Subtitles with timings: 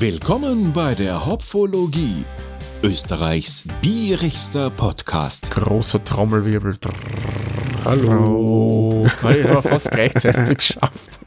[0.00, 2.24] Willkommen bei der Hopfologie,
[2.84, 5.50] Österreichs bierigster Podcast.
[5.50, 6.78] Großer Trommelwirbel.
[7.84, 9.06] Hallo.
[9.06, 11.18] Ich habe fast gleichzeitig geschafft.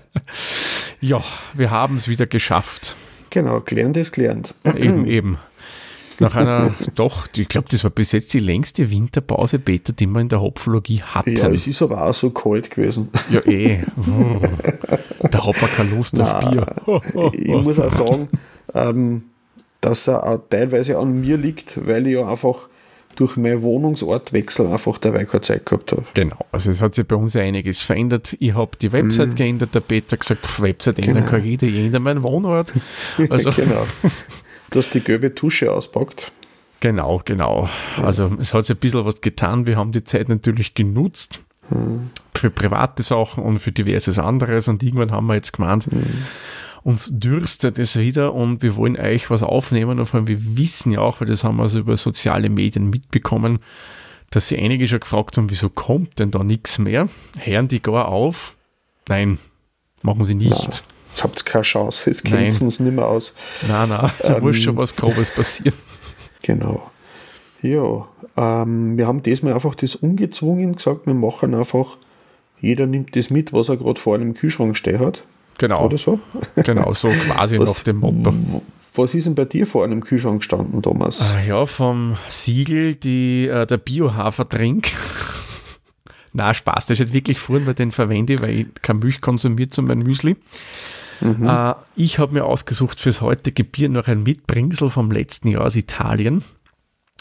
[1.00, 1.24] ja,
[1.54, 2.94] wir haben es wieder geschafft.
[3.30, 4.54] Genau, gelernt ist gelernt.
[4.62, 5.38] Eben, eben.
[6.20, 10.20] Nach einer, doch, ich glaube, das war bis jetzt die längste Winterpause, Peter, die wir
[10.20, 11.34] in der Hopfologie hatten.
[11.36, 13.08] Ja, es ist aber auch so kalt gewesen.
[13.30, 13.84] Ja, eh.
[15.30, 16.66] Da hat man keine Lust auf Bier.
[17.32, 18.28] ich muss auch sagen,
[18.74, 19.22] ähm,
[19.80, 22.68] dass er auch teilweise an mir liegt, weil ich ja einfach
[23.16, 26.04] durch meinen Wohnungsortwechsel einfach dabei keine Zeit gehabt habe.
[26.14, 28.36] Genau, also es hat sich bei uns einiges verändert.
[28.40, 29.34] Ich habe die Website Mhm.
[29.36, 31.26] geändert, der Peter hat gesagt, pff, Website ändern Genau.
[31.28, 32.72] kann jeder, ich ändere meinen Wohnort.
[33.30, 33.86] Also, genau.
[34.74, 36.32] Du hast die gelbe Tusche auspackt.
[36.80, 37.68] Genau, genau.
[38.02, 39.68] Also es hat sich ein bisschen was getan.
[39.68, 41.44] Wir haben die Zeit natürlich genutzt
[42.34, 45.88] für private Sachen und für diverses anderes und irgendwann haben wir jetzt gemeint,
[46.82, 50.90] uns dürstet es wieder und wir wollen euch was aufnehmen und vor allem wir wissen
[50.90, 53.60] ja auch, weil das haben wir also über soziale Medien mitbekommen,
[54.30, 57.08] dass sie einige schon gefragt haben, wieso kommt denn da nichts mehr?
[57.38, 58.56] Hören die gar auf?
[59.08, 59.38] Nein,
[60.02, 60.50] machen sie nicht.
[60.52, 63.34] Ihr habt keine Chance, es kennt uns nicht mehr aus.
[63.68, 65.74] Nein, nein, da muss schon was Grobes passieren.
[66.42, 66.90] Genau.
[67.62, 71.96] Ja, ähm, wir haben diesmal einfach das ungezwungen gesagt, wir machen einfach,
[72.60, 75.22] jeder nimmt das mit, was er gerade vor einem Kühlschrank stehen hat.
[75.58, 76.18] Genau, Oder so?
[76.56, 78.34] genau, so quasi Was- nach dem Motto.
[78.96, 81.20] Was ist denn bei dir vor einem Kühlschrank gestanden, Thomas?
[81.20, 84.88] Ah Ja, vom Siegel die, äh, der Biohafertrink.
[86.32, 89.72] Na, Spaß, das ist halt wirklich vorhin, weil den verwende, weil ich keine Milch konsumiert
[89.72, 90.36] zu meinem Müsli.
[91.20, 95.76] Äh, ich habe mir ausgesucht fürs heutige Bier noch ein Mitbringsel vom letzten Jahr aus
[95.76, 96.42] Italien.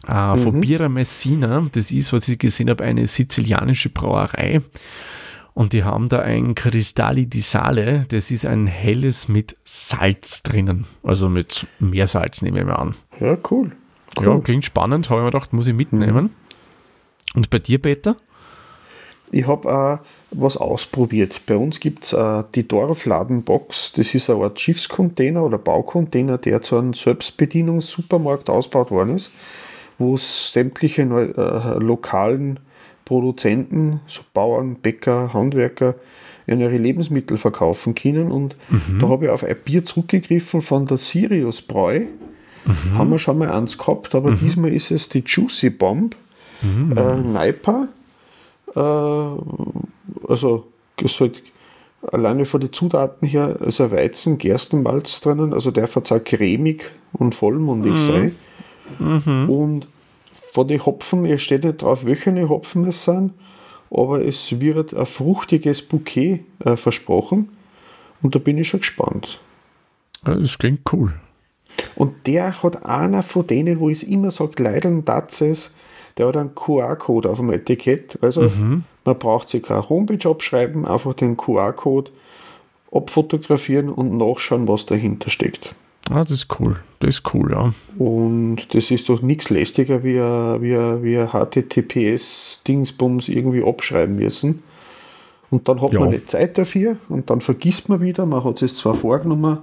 [0.07, 1.65] Äh, Von Bira Messina.
[1.71, 4.61] Das ist, was ich gesehen habe, eine sizilianische Brauerei.
[5.53, 8.05] Und die haben da ein Cristalli di Sale.
[8.09, 10.85] Das ist ein helles mit Salz drinnen.
[11.03, 12.95] Also mit Meersalz, nehme ich mal an.
[13.19, 13.71] Ja, cool.
[14.19, 14.41] Ja, cool.
[14.41, 16.31] klingt spannend, habe ich mir gedacht, muss ich mitnehmen.
[17.35, 18.15] Und bei dir, Peter?
[19.31, 19.99] Ich habe auch
[20.35, 21.41] was ausprobiert.
[21.45, 23.93] Bei uns gibt es äh, die Dorfladenbox.
[23.93, 29.31] Das ist eine Art Schiffscontainer oder Baucontainer, der zu einem Selbstbedienungssupermarkt ausgebaut worden ist,
[29.97, 32.59] wo es sämtliche äh, lokalen
[33.05, 35.95] Produzenten, so Bauern, Bäcker, Handwerker,
[36.45, 38.31] ihre Lebensmittel verkaufen können.
[38.31, 38.55] Und
[38.99, 42.05] da habe ich auf ein Bier zurückgegriffen von der Sirius Bräu.
[42.95, 46.15] Haben wir schon mal eins gehabt, aber diesmal ist es die Juicy Bomb.
[46.61, 47.87] Äh, Naipa.
[48.75, 48.79] Äh,
[50.33, 50.67] also
[51.01, 51.41] ist halt
[52.11, 57.97] alleine von den Zutaten her, also Weizen, Gerstenmalz drinnen, also der auch cremig und vollmundig
[57.97, 58.35] sein.
[59.47, 59.87] Und
[60.51, 63.33] von den Hopfen, es steht nicht drauf, welche Hopfen es sind,
[63.89, 67.49] aber es wird ein fruchtiges Bouquet äh, versprochen.
[68.21, 69.39] Und da bin ich schon gespannt.
[70.23, 71.13] Das klingt cool.
[71.95, 75.75] Und der hat einer von denen, wo ich immer sage, Leideln Datzes,
[76.17, 78.17] der hat einen QR-Code auf dem Etikett.
[78.21, 78.51] Also
[79.05, 82.11] man braucht sich keine Homepage abschreiben, einfach den QR-Code
[82.91, 85.73] abfotografieren und nachschauen, was dahinter steckt.
[86.09, 86.77] Ah, das ist cool.
[86.99, 87.73] Das ist cool, ja.
[87.97, 94.15] Und das ist doch nichts lästiger, wie ein, wie ein, wie ein HTTPS-Dingsbums irgendwie abschreiben
[94.17, 94.63] müssen.
[95.49, 95.99] Und dann hat Ja.
[95.99, 99.59] man nicht Zeit dafür und dann vergisst man wieder, man hat es zwar vorgenommen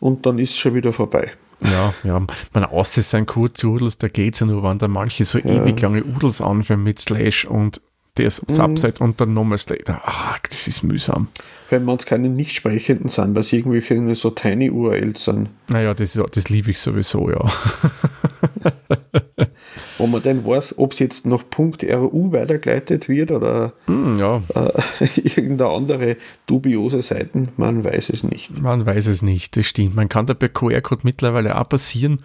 [0.00, 1.32] und dann ist es schon wieder vorbei.
[1.60, 2.22] Ja, ja.
[2.52, 5.38] Man außer es sind kurze Udels, da geht es ja nur, wenn da manche so
[5.38, 7.80] ewig lange Udels anfangen mit Slash und
[8.16, 9.80] das Subset und dann nochmal Slash.
[9.88, 11.28] Ah, das ist mühsam.
[11.70, 15.48] Wenn man es keine nicht sprechenden sind, weil es irgendwelche so tiny URLs sind.
[15.68, 17.40] Naja, das, ist- das liebe ich sowieso, ja.
[19.98, 25.06] Wo man dann weiß, ob es jetzt nach .ru weitergeleitet wird oder Hm, ja, äh,
[25.24, 26.16] irgendeine andere
[26.46, 28.60] dubiose Seiten, man weiß es nicht.
[28.60, 29.94] man weiß es nicht, das stimmt.
[29.94, 32.20] Man kann da bei QR-Code mittlerweile auch passieren.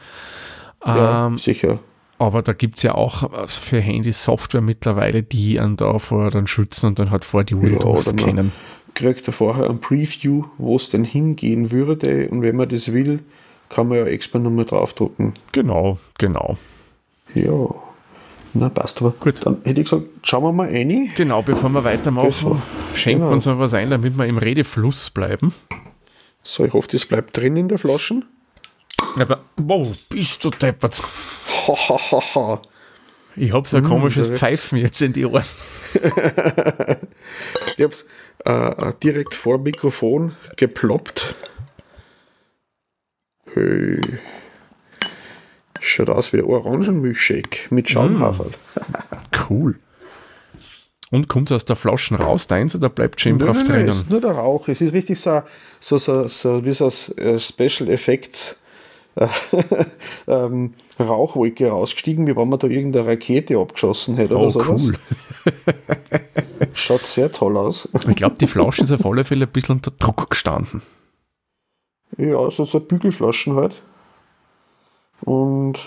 [0.86, 1.80] Ja, Ähm, sicher.
[2.18, 6.48] Aber da gibt es ja auch äh, für Handys Software mittlerweile, die einen davor dann
[6.48, 8.52] schützen und dann halt vor die URL Ja, durchscannen.
[8.96, 13.20] kriegt er vorher ein Preview, wo es denn hingehen würde und wenn man das will,
[13.70, 15.34] kann man ja extra nochmal draufdrucken.
[15.52, 16.58] Genau, genau.
[17.36, 17.70] Ja,
[18.54, 19.12] na passt aber.
[19.20, 19.46] Gut.
[19.46, 21.12] Dann hätte ich gesagt, schauen wir mal rein.
[21.16, 22.62] Genau, bevor wir weitermachen,
[22.94, 23.34] schenken wir Genau.
[23.34, 25.54] uns mal was ein, damit wir im Redefluss bleiben.
[26.44, 28.22] So, ich hoffe, das bleibt drin in der Flasche.
[29.18, 31.02] Aber, wow, bist du deppert.
[31.68, 32.62] Hahaha.
[33.36, 35.44] Ich habe so ein komisches da wird's- Pfeifen jetzt in die Ohren.
[37.78, 38.06] Ich habe es
[38.46, 41.34] äh, direkt vor dem Mikrofon geploppt.
[43.54, 44.02] Hey.
[45.80, 48.52] Schaut aus wie Orangenmilchshake mit Schaumhaferl.
[49.50, 49.76] Cool.
[51.12, 53.86] Und kommt es aus der Flasche raus, deins, oder bleibt schön drauf nein, drinnen?
[53.88, 54.68] Nein, ist nur der Rauch.
[54.68, 55.42] Es ist richtig so,
[55.80, 58.60] so, so, so wie so ein Special Effects
[59.16, 59.28] äh,
[60.28, 64.82] ähm, Rauchwolke rausgestiegen, wie wenn man da irgendeine Rakete abgeschossen hätte oh, oder sowas.
[64.84, 64.94] cool.
[66.74, 67.90] Schaut sehr toll aus.
[68.08, 70.82] Ich glaube, die Flasche ist auf alle Fälle ein bisschen unter Druck gestanden.
[72.18, 73.82] Ja, so, so Bügelflaschen halt.
[75.22, 75.80] Und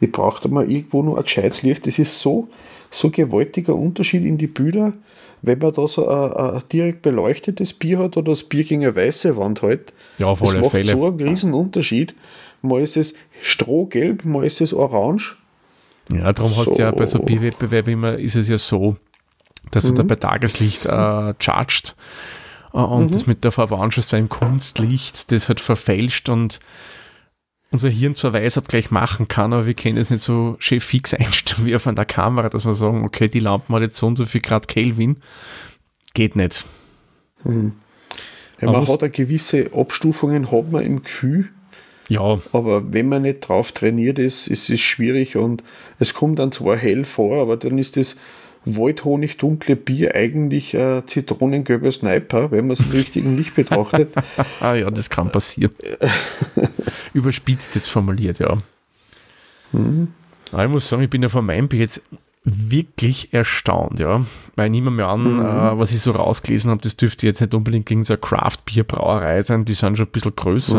[0.00, 1.86] ich brauchte mal irgendwo noch ein gescheites Licht.
[1.86, 2.48] Das ist so,
[2.90, 4.92] so gewaltiger Unterschied in die Bilder,
[5.42, 8.96] wenn man da so ein, ein direkt beleuchtetes Bier hat oder das Bier gegen eine
[8.96, 9.92] weiße Wand halt.
[10.18, 10.92] Ja, auf das alle macht Fälle.
[10.92, 12.14] so einen riesen Unterschied.
[12.62, 15.36] Mal ist es strohgelb, mal ist es orange.
[16.12, 17.24] Ja, darum hast du ja bei so So.
[17.24, 18.96] Bierwettbewerben immer, ist es ja so,
[19.70, 21.94] dass du da bei Tageslicht äh, charged
[22.72, 26.60] äh, und das mit der Farbe anschaust, weil im Kunstlicht das halt verfälscht und
[27.72, 30.80] unser Hirn zwar weiß, ob gleich machen kann, aber wir können es nicht so schön
[30.80, 34.06] fix einstellen wie auf einer Kamera, dass wir sagen, okay, die Lampe hat jetzt so
[34.06, 35.16] und so viel Grad Kelvin.
[36.14, 36.64] Geht nicht.
[37.44, 37.72] Ja, Man
[38.60, 41.48] man hat eine gewisse Abstufungen, hat man im Gefühl,
[42.08, 45.64] Ja, aber wenn man nicht drauf trainiert ist, ist es schwierig und
[45.98, 48.16] es kommt dann zwar hell vor, aber dann ist das
[48.64, 54.12] Waldhonig dunkle Bier eigentlich äh, zitronengelber Sniper, wenn man es im richtigen Licht betrachtet.
[54.60, 55.72] ah, ja, das kann passieren.
[57.12, 58.58] Überspitzt jetzt formuliert, ja.
[60.52, 62.02] Aber ich muss sagen, ich bin ja von meinem Bier jetzt
[62.44, 64.24] wirklich erstaunt, ja.
[64.56, 67.54] Weil ich nehme mir an, äh, was ich so rausgelesen habe, das dürfte jetzt nicht
[67.54, 70.78] unbedingt gegen so eine Craft-Bier-Brauerei sein, die sind schon ein bisschen größer.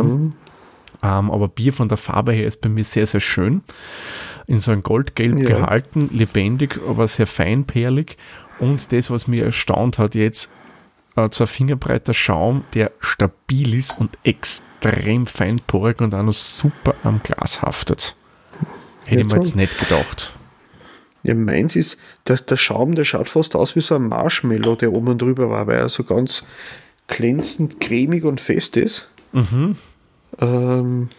[1.04, 3.62] Ähm, aber Bier von der Farbe her ist bei mir sehr, sehr schön.
[4.48, 5.48] In so ein Goldgelb Ja.
[5.48, 8.18] gehalten, lebendig, aber sehr feinperlig.
[8.60, 10.50] Und das, was mir erstaunt hat, jetzt
[11.16, 17.22] äh, ein fingerbreiter Schaum, der stabil ist und extrem feinporig und auch noch super am
[17.24, 18.16] Glas haftet.
[19.06, 20.34] Hätte ich mir jetzt nicht gedacht.
[21.24, 21.98] Ja, meins ist,
[22.28, 25.68] der, der Schaum, der schaut fast aus wie so ein Marshmallow, der oben drüber war,
[25.68, 26.44] weil er so ganz
[27.07, 29.10] glänzend, cremig und fest ist.
[29.34, 31.10] Ähm,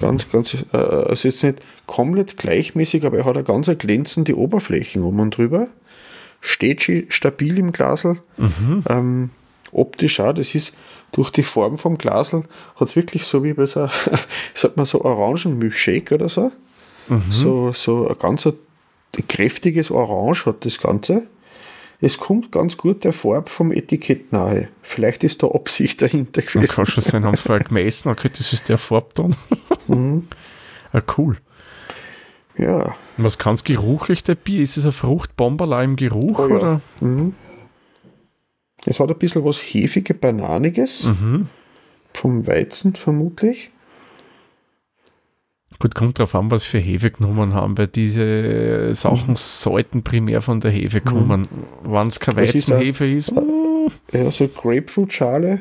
[0.00, 5.02] Ganz, ganz, äh, also jetzt nicht komplett gleichmäßig, aber er hat eine ganz glänzende Oberflächen
[5.04, 5.68] oben drüber.
[6.40, 8.18] Steht schi- stabil im Glasel.
[8.88, 9.30] Ähm,
[9.72, 10.74] optisch auch, das ist
[11.12, 12.44] durch die Form vom Glasel,
[12.74, 13.88] hat es wirklich so wie bei so,
[14.54, 16.50] sagt man so Orangenmilchshake oder so.
[17.30, 18.48] So, so ein ganz
[19.28, 21.22] kräftiges Orange hat das Ganze.
[22.00, 24.68] Es kommt ganz gut der Farbe vom Etikett nahe.
[24.82, 26.74] Vielleicht ist da Absicht dahinter Das gewesen.
[26.74, 29.34] kann schon sein, haben sie vorher gemessen, okay, das ist der Farbton.
[29.88, 30.28] Mhm.
[30.92, 31.38] ah, cool.
[32.58, 34.62] Ja, Und was kann es geruchlich, der Bier?
[34.62, 36.38] Ist es ein Fruchtbomberla im Geruch?
[36.38, 36.56] Oh ja.
[36.56, 36.80] oder?
[38.86, 41.04] es hat ein bisschen was hefige, bananiges.
[41.04, 41.48] Mhm.
[42.14, 43.70] Vom Weizen vermutlich.
[45.78, 49.36] Gut, kommt drauf an, was für Hefe genommen haben, weil diese Sachen Mhm.
[49.36, 51.48] sollten primär von der Hefe kommen.
[51.84, 55.60] Wenn es keine Es ist Weizenhefe ist, mm, Ja, so Grapefruit-Schale,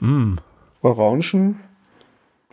[0.00, 0.34] mm,
[0.82, 1.60] Orangen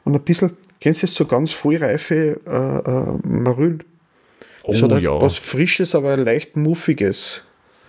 [0.03, 3.79] und ein bisschen, kennst du das so ganz vollreife äh, äh, Marül?
[4.63, 5.21] oh hat ein- ja.
[5.21, 7.41] was Frisches, aber leicht Muffiges.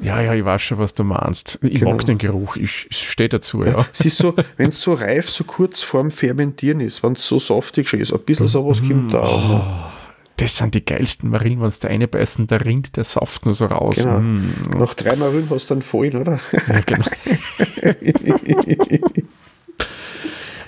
[0.03, 1.59] Ja, ja, ich weiß schon, was du meinst.
[1.63, 1.93] Ich Genau.
[1.93, 3.87] mag den Geruch, ich, ich stehe dazu, ja.
[3.93, 7.39] Es ist so, wenn es so reif, so kurz vorm Fermentieren ist, wenn es so
[7.39, 8.89] saftig schon ist, ein bisschen sowas Mhm.
[8.89, 9.93] kommt da auch noch.
[10.39, 13.55] Das sind die geilsten Marillen, wenn es der eine beißen, da rinnt der Saft nur
[13.55, 13.97] so raus.
[13.99, 14.19] Genau.
[14.19, 14.47] Mm,
[14.77, 16.41] Nach drei Marül hast du dann vollen, oder?
[16.69, 17.05] ja, genau.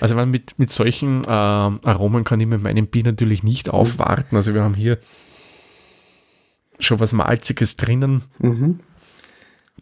[0.01, 4.35] Also wenn mit, mit solchen ähm, Aromen kann ich mit meinem Bier natürlich nicht aufwarten.
[4.35, 4.99] Also wir haben hier
[6.79, 8.23] schon was Malziges drinnen.
[8.39, 8.81] Mhm.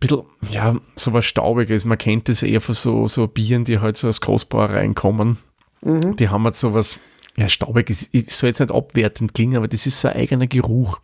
[0.07, 1.85] Bisschen, ja, so was Staubiges.
[1.85, 5.37] Man kennt das eher von so, so Bieren, die halt so aus Großbrauereien kommen.
[5.81, 6.15] Mhm.
[6.15, 6.99] Die haben halt so was,
[7.37, 8.09] ja, Staubiges.
[8.11, 10.99] Ich soll jetzt nicht abwertend klingen, aber das ist so ein eigener Geruch.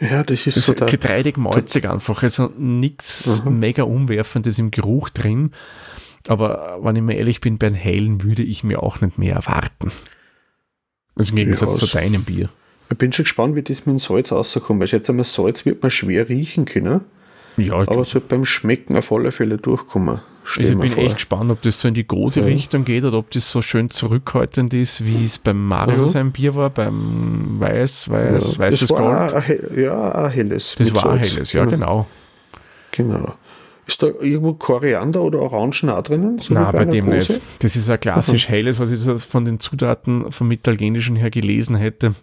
[0.00, 2.22] Ja, das ist Das so der, getreidig malzig einfach.
[2.22, 5.52] Also nichts mega umwerfendes im Geruch drin.
[6.28, 9.34] Aber wenn ich mir ehrlich bin, bei einem hellen würde ich mir auch nicht mehr
[9.36, 9.90] erwarten.
[11.14, 12.50] Also im Gegensatz Ja, zu deinem Bier.
[12.90, 14.80] ich bin schon gespannt, wie das mit dem Salz rauskommt.
[14.80, 17.02] Weil ich schätze mal, Salz wird man schwer riechen können,
[17.56, 20.20] Ja, aber es wird beim Schmecken auf alle Fälle durchkommen.
[20.58, 21.02] Also ich bin vor.
[21.02, 22.46] echt gespannt, ob das so in die große Ja.
[22.46, 26.06] Richtung geht oder ob das so schön zurückhaltend ist, wie es beim Mario Mhm.
[26.06, 29.44] sein Bier war, beim Weiß, Weiß, ja, Weißes das war Gold.
[29.74, 30.76] ein ja, ein helles.
[30.78, 31.70] Das war ein helles, ja, Mhm.
[31.70, 32.06] genau.
[32.92, 33.34] Genau.
[33.88, 36.38] Ist da irgendwo Koriander oder Orangen auch drinnen?
[36.40, 37.32] So Nein, bei einer dem Gose?
[37.34, 37.40] nicht.
[37.60, 41.76] Das ist ein klassisch helles, was ich so von den Zutaten vom Italienischen her gelesen
[41.76, 42.14] hätte,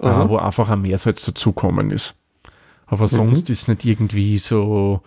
[0.00, 0.28] Aha.
[0.28, 2.14] wo einfach ein Meersalz dazukommen ist.
[2.88, 5.02] Aber sonst ist nicht irgendwie so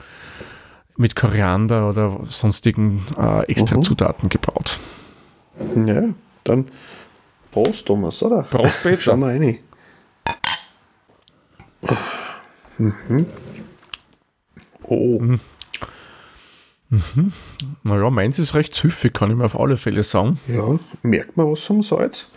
[0.98, 3.84] mit Koriander oder sonstigen äh, extra Mhm.
[3.84, 4.80] Zutaten gebraut.
[5.86, 6.04] Ja,
[6.44, 6.70] dann
[7.52, 8.44] Prost, Thomas, oder?
[8.44, 9.02] Prost, Peter.
[9.02, 9.58] Schau mal rein.
[14.84, 15.22] Oh,
[17.84, 20.40] Naja, meins ist recht süffig, kann ich mir auf alle Fälle sagen.
[20.48, 22.28] ja, merkt man was vom Salz?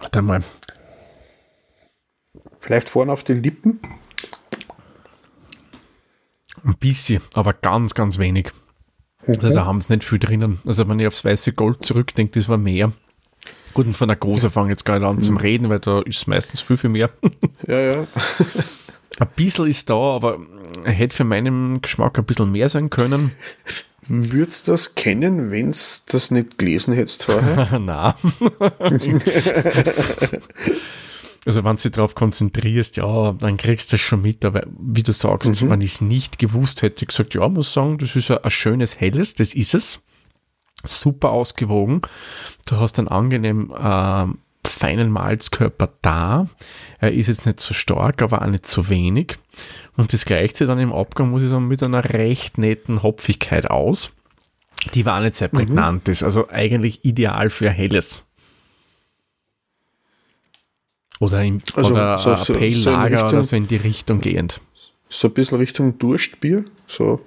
[0.00, 0.42] Warte mal.
[2.60, 3.80] Vielleicht vorne auf den Lippen?
[6.66, 8.50] Ein bisschen, aber ganz, ganz wenig.
[9.26, 10.60] Also da haben sie nicht viel drinnen.
[10.66, 12.92] Also wenn ich aufs weiße Gold zurückdenke, das war mehr.
[13.72, 16.26] Gut, und von der Große fange jetzt gar nicht an zum Reden, weil da ist
[16.26, 17.10] meistens viel, viel mehr.
[17.66, 18.06] Ja, ja.
[19.18, 20.38] Ein bisschen ist da, aber
[20.84, 23.32] hätte für meinen Geschmack ein bisschen mehr sein können.
[24.06, 27.78] Würdest du das kennen, wenn du das nicht gelesen hättest vorher?
[27.80, 28.14] Na.
[31.46, 34.44] Also wenn du dich darauf konzentrierst, ja, dann kriegst du das schon mit.
[34.44, 37.98] Aber wie du sagst, wenn ich es nicht gewusst hätte, ich gesagt, ja, muss sagen,
[37.98, 40.00] das ist ein, ein schönes Helles, das ist es.
[40.84, 42.02] Super ausgewogen.
[42.66, 46.48] Du hast einen angenehm ähm, feinen Malzkörper da.
[46.98, 49.38] Er ist jetzt nicht so stark, aber auch nicht so wenig.
[49.96, 53.70] Und das gleicht sich dann im Abgang, muss ich sagen, mit einer recht netten Hopfigkeit
[53.70, 54.10] aus,
[54.94, 56.22] die war nicht sehr prägnant ist.
[56.22, 58.25] Also eigentlich ideal für Helles.
[61.20, 64.20] Oder, im, Also oder so- so- Pale so Lager Richtung- oder so in die Richtung
[64.20, 64.60] gehend.
[65.08, 66.64] So ein bisschen Richtung Durstbier.
[66.88, 67.20] So.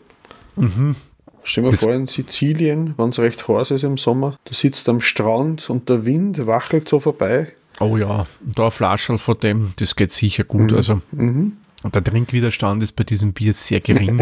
[1.43, 5.01] Stell dir vor, in Sizilien, wenn es recht heiß ist im Sommer, du sitzt am
[5.01, 7.53] Strand und der Wind wachelt so vorbei.
[7.79, 10.73] Oh ja, da ein Flascherl von dem, das geht sicher gut.
[10.73, 14.21] Also der Trinkwiderstand ist bei diesem Bier sehr gering.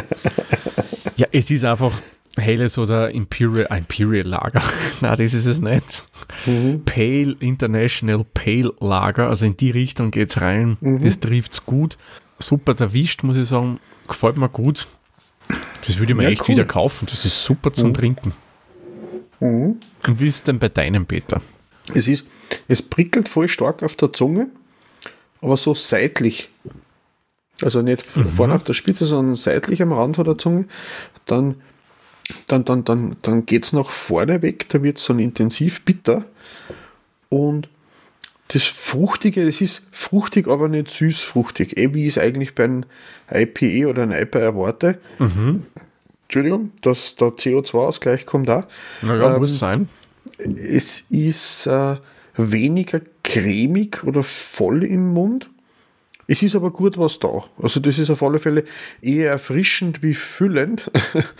[1.17, 1.91] ja, es ist einfach
[2.37, 4.61] helles oder Imperial, Imperial Lager.
[5.01, 6.03] Nein, das ist es nicht.
[6.85, 10.77] Pale International Pale Lager, also in die Richtung geht's rein.
[10.81, 11.97] Das trifft's gut.
[12.39, 13.79] Super erwischt, muss ich sagen.
[14.07, 14.87] Gefällt mir gut.
[15.85, 16.49] Das würde ich mir Ja, echt cool.
[16.49, 17.07] wieder kaufen.
[17.09, 18.33] Das ist super zum Trinken.
[19.39, 21.41] Und wie ist es denn bei deinem Peter?
[21.93, 22.25] Es ist,
[22.67, 24.47] es prickelt voll stark auf der Zunge,
[25.41, 26.49] aber so seitlich.
[27.61, 30.65] Also nicht vorne auf der Spitze, sondern seitlich am Rand von der Zunge.
[31.25, 31.55] Dann,
[32.47, 36.25] dann, dann, dann, dann geht es nach vorne weg, da wird es dann intensiv bitter.
[37.29, 37.69] Und
[38.49, 41.77] das Fruchtige, es ist fruchtig, aber nicht süß-fruchtig.
[41.77, 42.85] Eh, wie ich es eigentlich bei einem
[43.31, 44.99] IPE oder einem IPA erwarte.
[46.23, 48.67] Entschuldigung, dass der CO2-Ausgleich kommt da.
[49.01, 49.89] Naja, Ähm, muss sein.
[50.37, 51.95] Es ist äh,
[52.37, 55.49] weniger cremig oder voll im Mund.
[56.27, 57.45] Es ist aber gut was da.
[57.61, 58.65] Also das ist auf alle Fälle
[59.01, 60.89] eher erfrischend wie füllend,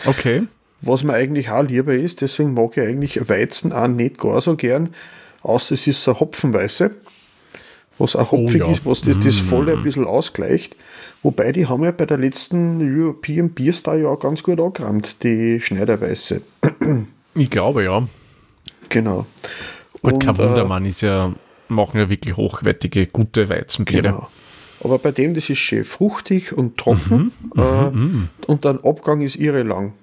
[0.06, 0.44] Okay.
[0.82, 2.22] was mir eigentlich auch lieber ist.
[2.22, 4.94] Deswegen mag ich eigentlich Weizen auch nicht gar so gern,
[5.42, 6.92] außer es ist so Hopfenweiße,
[7.98, 8.72] was auch hopfig ja.
[8.72, 10.76] ist, was das, das volle ein bisschen ausgleicht.
[11.24, 15.24] Wobei die haben ja bei der letzten European Beer Star ja auch ganz gut angerammt,
[15.24, 16.42] die Schneiderweiße.
[17.40, 18.08] Ich glaube ja.
[18.90, 19.28] Genau.
[20.02, 21.34] Gut, kein Und, äh, Wunder, man ist ja,
[21.68, 24.02] machen ja wirklich hochwertige, gute Weizenbiere.
[24.02, 24.28] Genau.
[24.84, 27.32] Aber bei dem, das ist schön fruchtig und trocken.
[27.54, 29.94] Mhm, äh, und der Abgang ist irre lang.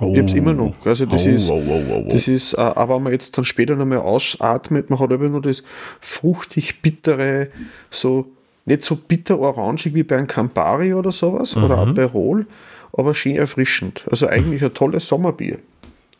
[0.00, 0.12] Oh.
[0.12, 0.74] Ich hab's immer noch.
[0.84, 3.98] Also das Oh, ist, oh, das ist, äh, aber wenn man jetzt dann später nochmal
[3.98, 5.62] ausatmet, man hat aber nur das
[6.00, 7.48] fruchtig bittere,
[7.90, 8.26] so
[8.66, 11.90] nicht so bitter orangig wie bei einem Campari oder sowas oder Mhm.
[11.90, 12.46] auch bei Roll,
[12.92, 14.04] aber schön erfrischend.
[14.10, 15.58] Also eigentlich ein tolles Sommerbier.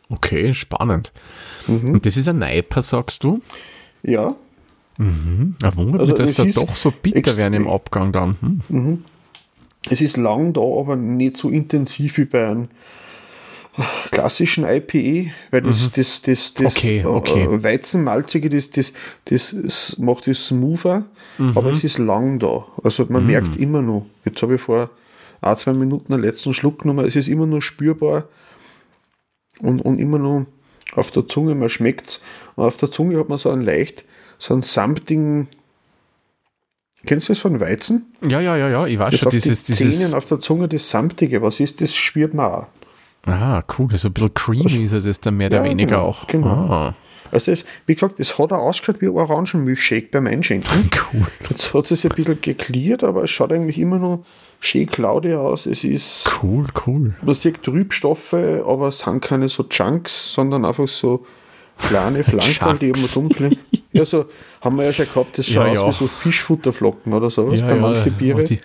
[0.08, 1.12] Okay, spannend.
[1.66, 1.94] Mhm.
[1.94, 3.40] Und das ist ein Neiper, sagst du?
[4.02, 4.36] Ja,
[4.98, 8.60] Ja, wundert Also mich, dass es da doch so bitter werden im Abgang dann.
[8.68, 9.02] Hm?
[9.90, 12.68] es ist lang da, aber nicht so intensiv wie bei einem
[14.10, 16.66] klassischen IPE, weil das, das, das, das Mhm.
[16.66, 17.46] Okay, äh, okay.
[17.62, 18.92] Weizenmalzige, das, das,
[19.24, 21.04] das macht es smoother,
[21.38, 21.56] Mhm.
[21.56, 22.64] aber es ist lang da.
[22.84, 24.90] Also man merkt immer noch, jetzt habe ich vor
[25.40, 28.28] ein, zwei Minuten den letzten Schluck genommen, es ist immer noch spürbar
[29.58, 30.46] und, und immer noch
[30.94, 32.22] auf der Zunge, man schmeckt es.
[32.54, 34.04] Auf der Zunge hat man so einen leicht,
[34.38, 35.48] so einen samtigen,
[37.04, 38.14] kennst du das von Weizen?
[38.22, 40.68] Ja, ja, ja, ja, ich weiß Das schon, dieses, die dieses, Zähnen auf der Zunge,
[40.68, 42.66] das Samtige, was ist, das spürt man auch.
[43.26, 46.02] Ah, cool, so ein bisschen creamy ist er das dann mehr oder Ja, weniger genau,
[46.08, 46.26] auch.
[46.26, 46.46] genau.
[46.46, 46.94] Ah,
[47.30, 50.90] Also das, wie gesagt, das hat auch ausgeschaut wie Orangenmilchshake beim Einschenken.
[51.12, 54.24] cool, Jetzt hat es ein bisschen geklärt, aber es schaut eigentlich immer noch
[54.60, 55.66] schön cloudy aus.
[55.66, 57.14] Es ist, cool, cool.
[57.22, 61.26] man sieht Trübstoffe, aber es sind keine so Chunks, sondern einfach so
[61.78, 63.50] kleine Flanken, die immer dunkle.
[63.92, 64.26] Ja, so
[64.60, 65.88] haben wir ja schon gehabt, das schaut Ja, aus ja.
[65.88, 68.44] wie so Fischfutterflocken oder sowas Ja, bei manchen Biere.
[68.44, 68.60] Die,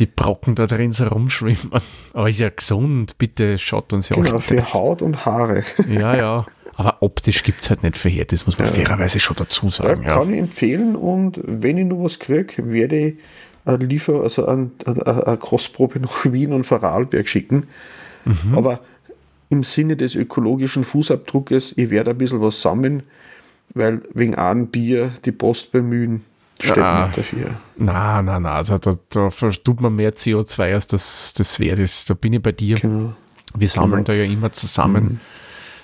[0.00, 1.70] die Brocken da drin so rumschwimmen.
[2.12, 5.62] Aber ist ja gesund, bitte schaut uns ja Genau, auch für Haut und Haare.
[5.88, 6.46] Ja, ja.
[6.74, 9.70] Aber optisch gibt es halt nicht viel her, das muss man fairerweise schon dazu Ja,
[9.70, 10.02] sagen.
[10.02, 13.14] Ja, kann ich empfehlen und wenn ich noch was kriege, werde ich
[13.66, 17.64] ein Liefer, also ein, ein, eine Kostprobe nach Wien und Vorarlberg schicken.
[18.24, 18.56] Mhm.
[18.56, 18.80] Aber
[19.50, 23.02] im Sinne des ökologischen Fußabdruckes, ich werde ein bisschen was sammeln,
[23.74, 26.22] weil wegen einem Bier die Post bemühen,
[26.68, 27.10] Ah.
[27.14, 27.56] dafür.
[27.76, 32.10] Na, na, na, also da, da tut man mehr CO2, als das, das wert ist.
[32.10, 32.78] Da bin ich bei dir.
[32.78, 33.14] Genau.
[33.54, 34.04] Wir sammeln Genau.
[34.04, 35.20] da ja immer zusammen,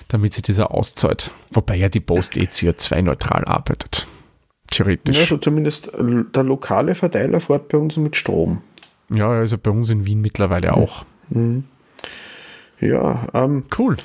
[0.07, 1.31] damit sich dieser auszahlt.
[1.51, 4.07] Wobei ja die Post eh CO2-neutral arbeitet.
[4.69, 5.15] Theoretisch.
[5.15, 8.61] Ja, also zumindest äh, der lokale Verteiler fährt bei uns mit Strom.
[9.09, 11.05] Ja, also bei uns in Wien mittlerweile auch.
[12.79, 13.97] Ja, ähm, Cool.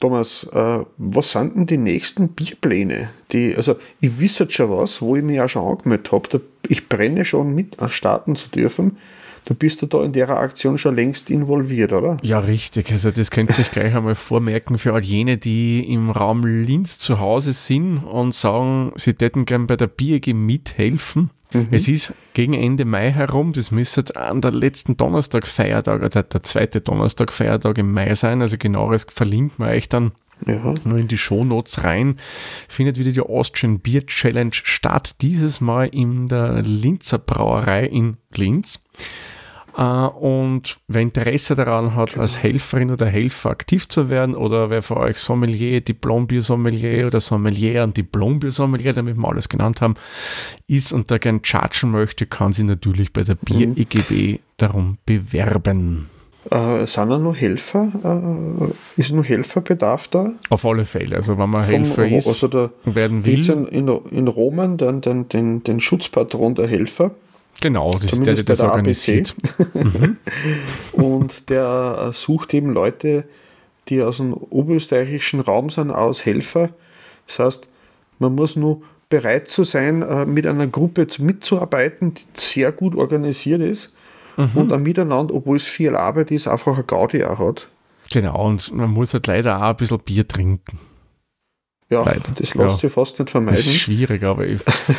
[0.00, 3.10] Thomas, äh, was sind denn die nächsten Bierpläne?
[3.32, 6.40] Die, also ich wisse jetzt schon was, wo ich mich auch schon angemeldet habe.
[6.68, 8.96] Ich brenne schon mit äh, starten zu dürfen.
[9.44, 12.18] Du bist du da in der Aktion schon längst involviert, oder?
[12.22, 12.92] Ja, richtig.
[12.92, 16.98] Also das könnt ihr euch gleich einmal vormerken für all jene, die im Raum Linz
[16.98, 21.30] zu Hause sind und sagen, sie täten gern bei der BIG mithelfen.
[21.70, 26.80] Es ist gegen Ende Mai herum, das müsste an der letzten Donnerstag-Feiertag, oder der zweite
[26.80, 30.12] Donnerstag-Feiertag im Mai sein, also genaueres verlinken wir euch dann
[30.46, 30.74] Ja.
[30.84, 32.16] nur in die Shownotes rein,
[32.68, 35.16] findet wieder die Austrian Beer Challenge statt.
[35.20, 38.84] Dieses Mal in der Linzer Brauerei in Linz.
[39.78, 44.82] Äh, Und wer Interesse daran hat, als Helferin oder Helfer aktiv zu werden, oder wer
[44.82, 49.94] von euch Sommelier, Diplombier-Sommelier oder Sommelier und Diplombier-Sommelier, damit wir alles genannt haben,
[50.66, 56.08] ist und da gern chargen möchte, kann sich natürlich bei der Bier-EGB darum bewerben.
[56.50, 57.92] Äh, sind da noch Helfer?
[58.02, 60.32] Äh, ist noch Helferbedarf da?
[60.48, 61.16] Auf alle Fälle.
[61.16, 65.28] Also wenn man Vom- Helfer ist, also werden will, in, in, in Roman den, den,
[65.28, 67.12] den, den Schutzpatron der Helfer.
[67.60, 69.34] Genau, das ist der, der das der organisiert.
[70.92, 73.24] Und der äh, sucht eben Leute,
[73.88, 76.70] die aus dem oberösterreichischen Raum sind, aus Helfer.
[77.26, 77.68] Das heißt,
[78.18, 82.94] man muss nur bereit zu sein, äh, mit einer Gruppe zu- mitzuarbeiten, die sehr gut
[82.94, 83.92] organisiert ist
[84.54, 87.66] und ein Miteinander, obwohl es viel Arbeit ist, einfach eine Gaudi auch hat.
[88.12, 90.78] Genau, und man muss halt leider auch ein bisschen Bier trinken.
[91.90, 92.68] Ja, Leider, das lässt ja.
[92.68, 93.62] sich fast nicht Das ist vermeiden.
[93.64, 94.44] schwierig, aber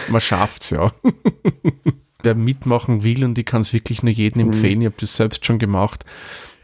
[0.10, 0.92] man schafft es ja.
[2.22, 5.46] Wer mitmachen will, und ich kann es wirklich nur jedem empfehlen, ich habe das selbst
[5.46, 6.04] schon gemacht,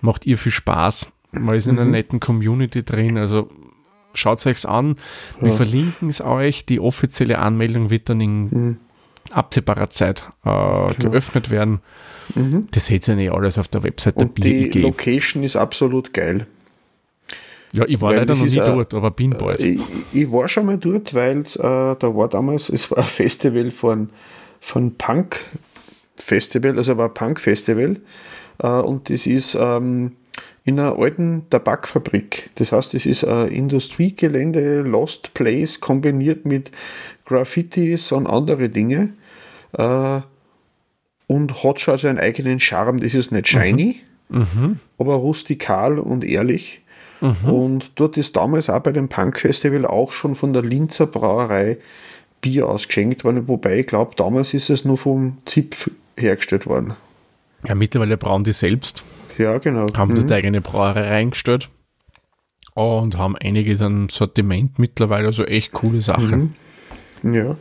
[0.01, 1.07] macht ihr viel Spaß.
[1.31, 3.50] Man ist in einer netten Community drin, also
[4.13, 4.95] schaut es euch an.
[5.39, 5.55] Wir Ja.
[5.55, 6.65] verlinken es euch.
[6.65, 8.77] Die offizielle Anmeldung wird dann in Mhm.
[9.31, 11.79] absehbarer Zeit äh, geöffnet werden.
[12.35, 12.68] Mhm.
[12.72, 14.75] Das seht ihr nicht alles auf der Website der Und die BIG.
[14.81, 16.48] Location ist absolut geil.
[17.72, 19.61] Ja, ich war weil leider noch nie ein- dort, aber bin bald.
[19.61, 19.79] Ich,
[20.13, 24.09] ich war schon mal dort, weil äh, da war damals, es war ein Festival von,
[24.65, 25.45] von Punk
[26.15, 27.97] Festival, also war Punk Festival
[28.57, 30.13] äh, und das ist ähm,
[30.63, 32.49] in einer alten Tabakfabrik.
[32.55, 36.71] Das heißt, es ist ein Industriegelände, Lost Place kombiniert mit
[37.25, 39.13] Graffitis und andere Dinge
[39.73, 40.21] äh,
[41.27, 42.99] und hat schon seinen eigenen Charme.
[42.99, 44.01] Das ist nicht shiny,
[44.97, 46.81] aber rustikal und ehrlich.
[47.49, 51.77] Und dort ist damals auch bei dem Punk-Festival auch schon von der Linzer Brauerei
[52.41, 56.93] Bier ausgeschenkt worden, wobei ich glaube, damals ist es nur vom Zipf hergestellt worden.
[57.67, 59.03] Ja, mittlerweile brauen die selbst,
[59.37, 59.87] Ja, genau.
[59.95, 60.15] haben Mhm.
[60.15, 61.69] dort eigene Brauerei reingestellt
[62.74, 66.55] und haben einiges an Sortiment mittlerweile, also echt coole Sachen.
[67.24, 67.55] Ja.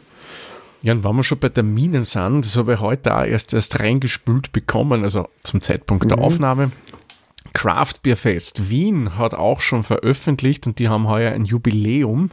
[0.83, 3.81] Ja, und wenn wir schon bei Terminen sind, das habe ich heute auch erst, erst
[3.81, 6.71] reingespült bekommen, also zum Zeitpunkt der Aufnahme.
[7.55, 12.31] Craft Beer Fest Wien hat auch schon veröffentlicht und die haben heuer ein Jubiläum.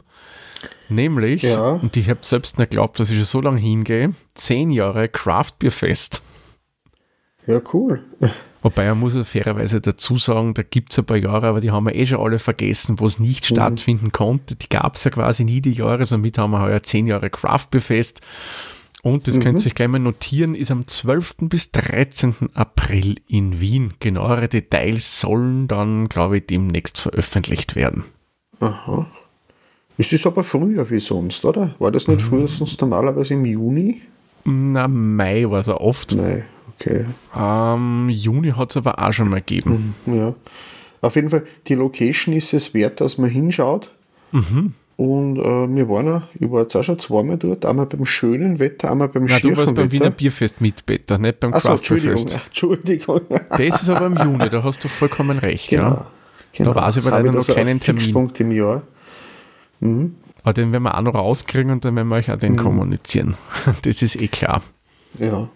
[0.94, 1.70] Nämlich, Ja.
[1.72, 5.52] und ich habe selbst nicht geglaubt, dass ich schon so lange hingehe, zehn Jahre Craft
[5.58, 6.22] Beer Fest.
[7.46, 8.04] ja, cool.
[8.64, 11.72] Wobei man muss ja fairerweise dazu sagen, da gibt es ein paar Jahre, aber die
[11.72, 14.54] haben wir eh schon alle vergessen, wo es nicht stattfinden konnte.
[14.54, 17.66] Die gab es ja quasi nie die Jahre, somit haben wir heuer zehn Jahre Craft
[17.72, 18.20] Beer Fest.
[19.02, 21.34] Und das könnt ihr euch gleich mal notieren, ist am 12.
[21.48, 22.50] bis 13.
[22.54, 23.94] April in Wien.
[23.98, 28.04] Genauere Details sollen dann, glaube ich, demnächst veröffentlicht werden.
[28.60, 29.08] Aha.
[30.02, 31.76] Ist das aber früher wie sonst, oder?
[31.78, 34.02] War das nicht früher sonst normalerweise im Juni?
[34.44, 36.16] Na, Mai war es ja oft.
[36.16, 37.04] Nein, okay.
[37.36, 39.94] Ähm, Juni hat es aber auch schon mal gegeben.
[40.06, 40.34] Ja.
[41.02, 43.92] Auf jeden Fall, die Location ist es wert, dass man hinschaut.
[44.32, 44.74] Mhm.
[44.96, 48.58] Und äh, wir waren ja, ich war jetzt auch schon zweimal dort, einmal beim schönen
[48.58, 50.16] Wetter, einmal beim Na, du warst beim Wiener Wetter.
[50.16, 52.40] Bierfest mit, Peter, nicht beim Craft Entschuldigung, Fest.
[52.46, 53.20] Entschuldigung.
[53.50, 56.08] Das ist aber im Juni, da hast du vollkommen recht, ja.
[56.52, 56.72] Genau.
[56.72, 58.00] Da weiß ich aber Das habe leider noch keinen einen Termin.
[58.00, 58.82] Fixpunkt im Jahr.
[60.42, 62.40] Aber den werden wir auch noch rauskriegen und dann werden wir euch auch Mhm.
[62.40, 63.36] den kommunizieren.
[63.82, 64.62] Das ist eh klar.
[65.18, 65.48] Ja.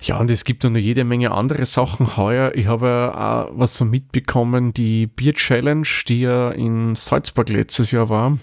[0.00, 2.52] Ja, und es gibt noch jede Menge andere Sachen heuer.
[2.54, 7.90] Ich habe ja auch was so mitbekommen, die Bier Challenge, die ja in Salzburg letztes
[7.90, 8.36] Jahr war,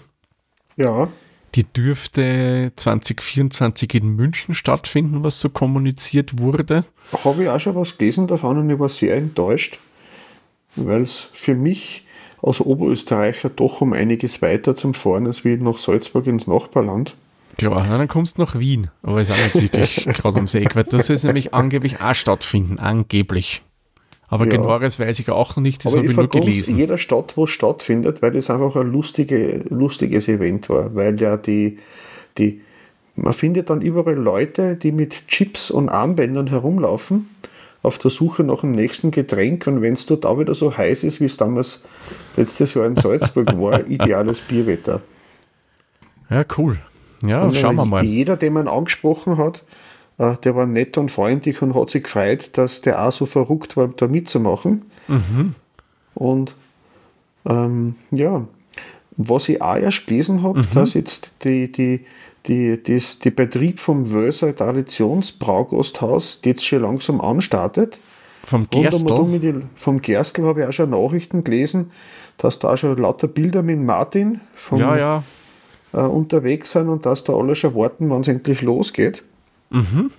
[0.76, 1.06] Ja.
[1.54, 6.84] die dürfte 2024 in München stattfinden, was so kommuniziert wurde.
[7.24, 9.78] Habe ich auch schon was gelesen davon und ich war sehr enttäuscht,
[10.74, 12.06] weil es für mich
[12.42, 17.14] als Oberösterreicher doch um einiges weiter zum Fahren ist wie nach Salzburg ins Nachbarland.
[17.58, 20.84] Klar, dann kommst du nach Wien, aber ist auch nicht wirklich gerade ums Eck, weil
[20.84, 23.62] das soll nämlich angeblich auch stattfinden, angeblich.
[24.28, 24.52] Aber Ja.
[24.52, 26.76] genaueres weiß ich auch noch nicht, das habe ich ich nur gelesen.
[26.78, 31.36] jeder Stadt, wo es stattfindet, weil das einfach ein lustige, lustiges Event war, weil ja
[31.36, 31.78] die,
[32.38, 32.62] die,
[33.14, 37.28] man findet dann überall Leute, die mit Chips und Armbändern herumlaufen,
[37.82, 41.04] auf der Suche nach dem nächsten Getränk und wenn es dort auch wieder so heiß
[41.04, 41.82] ist, wie es damals
[42.36, 45.00] letztes Jahr in Salzburg war, ideales Bierwetter.
[46.30, 46.78] Ja, cool.
[47.24, 48.04] Ja, Und, schauen wir mal.
[48.04, 49.62] Jeder, den man angesprochen hat,
[50.18, 53.76] äh, der war nett und freundlich und hat sich gefreut, dass der auch so verrückt
[53.76, 54.82] war, da mitzumachen.
[55.08, 55.54] Mhm.
[56.14, 56.54] Und
[57.44, 58.46] ähm, ja,
[59.16, 60.66] was ich auch erst gelesen habe, Mhm.
[60.74, 62.06] dass jetzt die, die,
[62.46, 67.98] die, das, die Betrieb vom Wölser Traditionsbraugasthaus jetzt schon langsam anstartet.
[68.44, 69.38] Vom Gerstl.
[69.38, 71.92] die, vom Gerstl habe ich auch schon Nachrichten gelesen,
[72.38, 75.24] dass da schon lauter Bilder mit Martin vom, Ja, ja.
[75.92, 79.22] Äh, unterwegs sind und dass da alle schon warten, wann es endlich losgeht.
[79.70, 80.10] Mhm.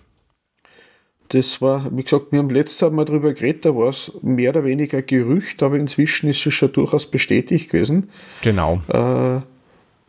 [1.29, 4.63] Das war, wie gesagt, wir haben letztes Mal darüber geredet, da war es mehr oder
[4.63, 8.09] weniger Gerücht, aber inzwischen ist es schon durchaus bestätigt gewesen.
[8.41, 8.81] Genau.
[8.88, 9.41] Äh,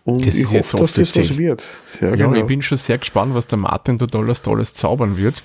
[0.05, 1.65] und Das ich hoffe, dass das was wird.
[2.01, 2.35] Ja, Ja, genau.
[2.35, 5.43] ich bin schon sehr gespannt, was der Martin da alles Tolles zaubern wird.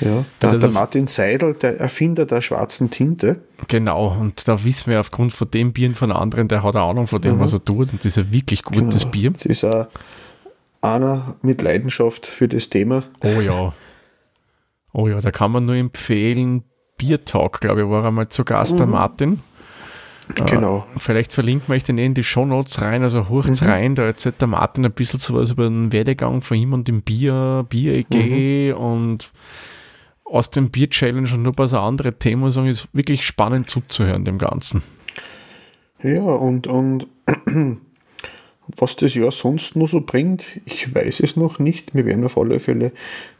[0.00, 0.24] ja.
[0.42, 5.32] Der, der Martin Seidel, der Erfinder der schwarzen Tinte, Genau, und da wissen wir aufgrund
[5.32, 7.92] von dem Bieren von anderen, der hat eine Ahnung von dem, was er tut.
[7.92, 9.10] Und das ist ein wirklich gutes Genau.
[9.12, 9.30] Bier.
[9.30, 9.86] das ist auch
[10.80, 13.04] einer mit Leidenschaft für das Thema.
[13.22, 13.72] Oh ja.
[14.92, 16.64] Oh ja, da kann man nur empfehlen.
[16.98, 18.78] Biertalk, glaube ich, war einmal zu Gast, Mhm.
[18.78, 19.40] der Martin.
[20.46, 20.86] Genau.
[20.96, 23.68] Vielleicht verlinken wir euch den eh in die Shownotes rein, also hurcht's Mhm.
[23.68, 27.02] rein, da erzählt der Martin ein bisschen sowas über den Werdegang von ihm und dem
[27.02, 28.76] Bier, Bier-EG Mhm.
[28.78, 29.32] und
[30.24, 34.24] aus dem Bier-Challenge und nur ein paar so andere Themen, sagen, ist wirklich spannend zuzuhören,
[34.24, 34.82] dem Ganzen.
[36.02, 37.06] Ja, und, und
[38.78, 41.94] was das Jahr sonst noch so bringt, ich weiß es noch nicht.
[41.94, 42.92] Wir werden auf alle Fälle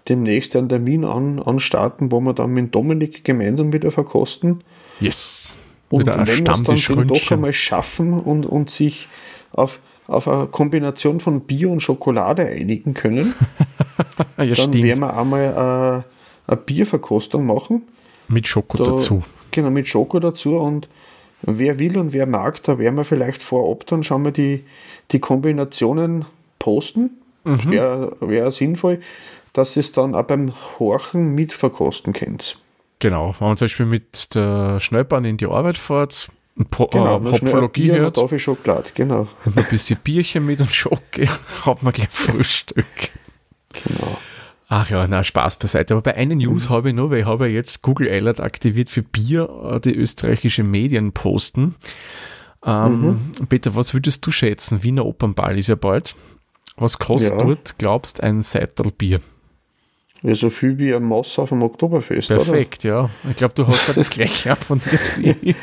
[0.09, 4.63] demnächst einen Termin an, anstarten, wo wir dann mit Dominik gemeinsam wieder verkosten.
[5.01, 5.57] Yes!
[5.93, 6.33] Und Wieder wenn wir
[6.73, 9.09] es dann doch einmal schaffen und, und sich
[9.53, 13.35] auf, auf eine Kombination von Bier und Schokolade einigen können,
[14.39, 14.83] Ja, dann stimmt.
[14.83, 16.05] werden wir einmal
[16.47, 17.83] äh, eine Bierverkostung machen.
[18.29, 19.23] Mit Schoko Da- dazu.
[19.51, 20.57] Genau, mit Schoko dazu.
[20.57, 20.89] Und
[21.43, 24.65] wer will und wer mag, da werden wir vielleicht vorab dann schauen wir die,
[25.11, 26.25] die Kombinationen
[26.59, 27.11] posten.
[27.45, 27.71] Mhm.
[27.71, 29.01] Wäre wär sinnvoll,
[29.53, 32.59] dass es dann auch beim Horchen mitverkosten könnt.
[33.03, 37.19] Genau, wenn man zum Beispiel mit der Schnellbahn in die Arbeit fährt, ein po Genau,
[37.21, 39.27] äh, Hopfologie Bier hört, Schokolade, genau.
[39.45, 41.27] und ein bisschen Bierchen mit und Schoki,
[41.67, 42.87] hat man gleich Frühstück.
[43.73, 44.17] genau.
[44.69, 45.95] Ach ja, na Spaß beiseite.
[45.95, 48.89] Aber bei einer News habe ich noch, weil ich habe ja jetzt Google Alert aktiviert
[48.89, 51.75] für Bier, äh, die österreichische Medien posten.
[52.65, 54.85] Ähm, Peter, was würdest du schätzen?
[54.85, 56.15] Wiener Opernball ist ja bald.
[56.77, 57.45] Was kostet Ja.
[57.45, 59.21] dort, glaubst ein Seitalbier?
[60.23, 62.45] Ja, so viel wie ein Moss auf dem Oktoberfest, oder?
[62.45, 63.11] Perfekt, ja.
[63.29, 65.57] Ich glaube, du hast ja das gleiche abonniert wie ich.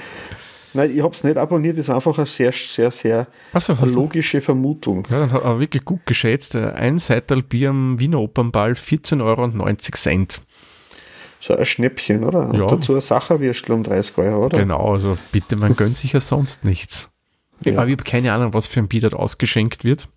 [0.73, 4.39] Nein, ich habe es nicht abonniert, das war einfach eine sehr, sehr, sehr eine logische
[4.41, 5.07] Vermutung.
[5.09, 6.55] Ja, dann hat er wirklich gut geschätzt.
[6.55, 10.27] Ein Seital Bier am Wiener Opernball 14,90 Euro.
[11.41, 12.51] So ein Schnäppchen, oder?
[12.53, 12.63] Ja.
[12.63, 14.59] Und dazu ein Sacherwürstel um 30 Euro, oder?
[14.59, 17.09] Genau, also bitte, man gönnt sich ja sonst nichts.
[17.63, 17.77] Ja.
[17.77, 20.07] Aber ich habe keine Ahnung, was für ein Bier dort ausgeschenkt wird.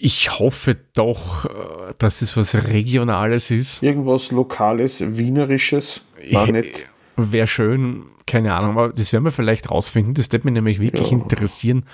[0.00, 3.82] Ich hoffe doch, äh, dass es was Regionales ist.
[3.82, 6.00] Irgendwas Lokales, Wienerisches,
[6.32, 6.86] war nicht.
[7.16, 10.14] Wäre schön, keine Ahnung, aber das werden wir vielleicht rausfinden.
[10.14, 11.16] Das wird mich nämlich wirklich Ja.
[11.18, 11.84] interessieren.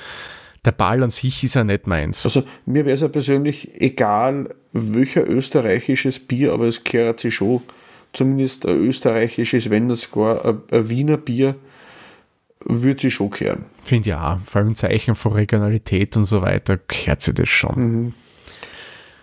[0.65, 2.25] Der Ball an sich ist ja nicht meins.
[2.25, 7.63] Also mir wäre es ja persönlich egal, welcher österreichisches Bier, aber es gehört sich schon,
[8.13, 11.57] zumindest ein österreichisches, wenn das gar ein, ein Wiener Bier,
[12.67, 13.65] würde sich schon kehren.
[13.85, 18.15] Finde ja, vor allem ein Zeichen von Regionalität und so weiter, gehört sich das schon.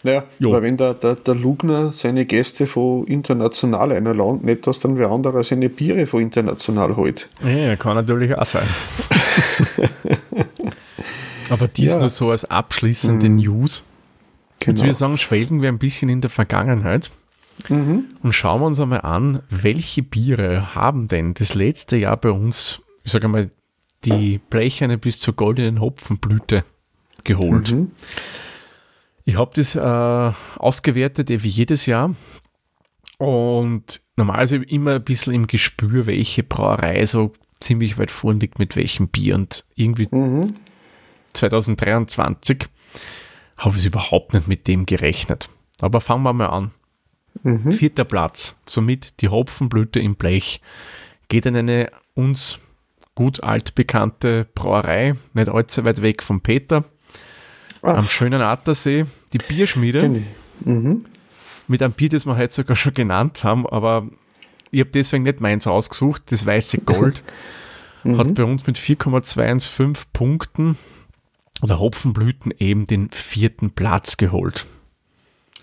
[0.04, 0.50] Naja, Jo.
[0.52, 5.10] aber wenn der, der, der Lugner seine Gäste von international einlernt, nicht, dass dann wer
[5.12, 7.28] anderer seine Biere von international holt.
[7.44, 8.68] Ja, kann natürlich auch sein.
[11.50, 12.00] Aber dies Ja.
[12.00, 13.84] nur so als abschließende News.
[14.60, 14.80] Jetzt Genau.
[14.80, 17.12] würde ich sagen, schwelgen wir ein bisschen in der Vergangenheit
[17.70, 22.82] und schauen wir uns einmal an, welche Biere haben denn das letzte Jahr bei uns,
[23.04, 23.50] ich sage mal,
[24.06, 26.64] die Blecherne bis zur goldenen Hopfenblüte
[27.24, 27.70] geholt.
[29.26, 32.16] Ich habe das äh, ausgewertet, eh wie jedes Jahr.
[33.18, 38.76] Und normalerweise immer ein bisschen im Gespür, welche Brauerei so ziemlich weit vorn liegt mit
[38.76, 39.36] welchem Bier.
[39.36, 40.08] Und irgendwie
[41.34, 42.68] 2023
[43.58, 45.50] habe ich überhaupt nicht mit dem gerechnet.
[45.82, 46.72] Aber fangen wir mal an.
[47.72, 50.62] Vierter Platz, somit die Hopfenblüte im Blech,
[51.28, 52.60] geht an eine uns
[53.20, 56.86] gut altbekannte Brauerei, nicht allzu weit weg von Peter.
[57.82, 57.98] Ach.
[57.98, 60.24] am schönen Attersee, die Bierschmiede.
[60.64, 61.06] Mhm.
[61.68, 64.08] Mit einem Bier, das wir heute sogar schon genannt haben, aber
[64.72, 67.26] ich habe deswegen nicht meins ausgesucht, das weiße Gold.
[68.06, 68.18] mhm.
[68.18, 70.78] Hat bei uns mit 4,215 Punkten
[71.62, 74.66] oder Hopfenblüten eben den vierten Platz geholt.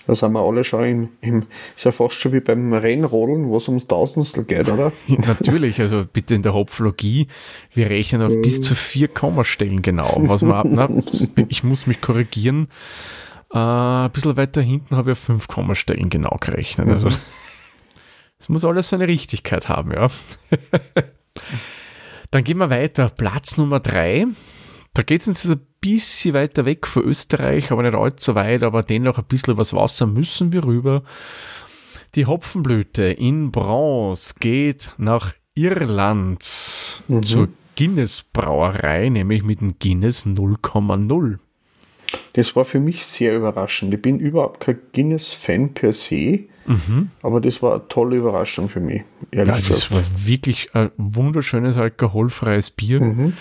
[0.07, 3.57] Da sind wir alle schon im, im ist ja fast schon wie beim Rennrodeln, wo
[3.57, 4.93] es ums Tausendstel geht, oder?
[5.09, 7.27] Natürlich, also bitte in der Hopflogie,
[7.75, 10.23] wir rechnen auf bis zu vier Kommastellen genau.
[10.27, 10.89] Was man, na,
[11.49, 12.69] ich muss mich korrigieren,
[13.53, 16.89] äh, ein bisschen weiter hinten habe ich auf fünf Kommastellen genau gerechnet.
[16.89, 17.11] Also
[18.39, 20.09] es muss alles seine Richtigkeit haben, ja.
[22.31, 23.09] Dann gehen wir weiter.
[23.09, 24.27] Platz Nummer drei.
[24.97, 29.19] Da geht es ein bisschen weiter weg von Österreich, aber nicht allzu weit, aber dennoch
[29.19, 31.03] ein bisschen übers Wasser müssen wir rüber.
[32.15, 37.23] Die Hopfenblüte in Bronze geht nach Irland mhm.
[37.23, 41.41] zur Guinness Brauerei, nämlich mit dem Guinness 0,0.
[42.33, 43.93] Das war für mich sehr überraschend.
[43.93, 47.11] Ich bin überhaupt kein Guinness-Fan per se, mhm.
[47.21, 49.03] aber das war eine tolle Überraschung für mich.
[49.35, 49.91] ja, das gesagt.
[49.91, 53.03] war wirklich ein wunderschönes alkoholfreies Bier.
[53.03, 53.35] Mhm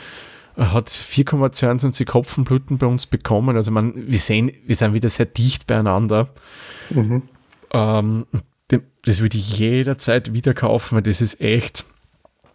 [0.57, 3.55] hat 4,22 Hopfenblüten bei uns bekommen.
[3.55, 6.29] Also man, wir sehen, wir sind wieder sehr dicht beieinander.
[6.89, 7.23] Mhm.
[7.71, 8.25] Ähm,
[9.05, 11.85] das würde ich jederzeit wieder kaufen, weil das ist echt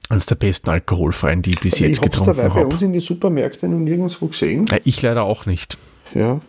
[0.09, 2.49] eines der besten alkoholfreien, die ich bis jetzt ich getrunken habe.
[2.49, 4.67] Ich habe bei uns in die Supermärkte noch nirgendwo gesehen.
[4.85, 5.79] Ich leider auch nicht.
[6.15, 6.41] Ja.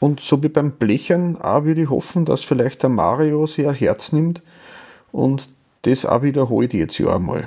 [0.00, 3.74] Und so wie beim Blechern auch würde ich hoffen, dass vielleicht der Mario sich ein
[3.74, 4.42] Herz nimmt
[5.12, 5.48] und
[5.82, 7.46] das auch wiederholt jetzt ja einmal.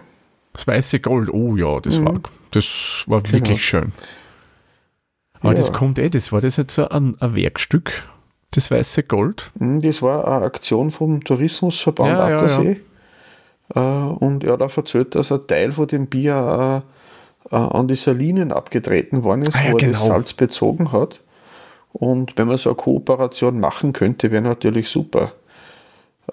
[0.53, 2.05] Das weiße Gold, oh ja, das mhm.
[2.05, 2.19] war,
[2.55, 3.33] das war genau.
[3.33, 3.91] wirklich schön.
[5.39, 5.57] Aber ja.
[5.57, 8.07] das kommt eh, das war das jetzt so ein, ein Werkstück,
[8.51, 9.51] das weiße Gold?
[9.59, 12.81] Mhm, das war eine Aktion vom Tourismusverband ja, Attersee.
[13.75, 14.07] Ja, ja.
[14.07, 16.83] Äh, und er hat auch erzählt, dass ein Teil von dem Bier
[17.51, 19.91] äh, äh, an die Salinen abgetreten worden ist, ah, ja, wo er genau.
[19.91, 21.19] das Salz bezogen hat.
[21.93, 25.33] Und wenn man so eine Kooperation machen könnte, wäre natürlich super.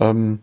[0.00, 0.40] Ähm,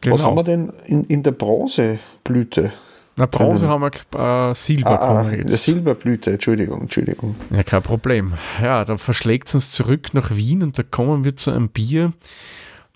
[0.00, 0.14] Genau.
[0.14, 2.72] Was haben wir denn in, in der Bronzeblüte?
[3.20, 5.66] Na, Bronze haben wir äh, Silber ah, ah jetzt.
[5.66, 7.34] Silberblüte, Entschuldigung, Entschuldigung.
[7.50, 8.32] Ja, kein Problem.
[8.62, 12.14] Ja, da verschlägt es uns zurück nach Wien und da kommen wir zu einem Bier,